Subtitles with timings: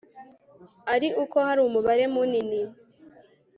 [0.93, 2.61] ari uko hari umubare munini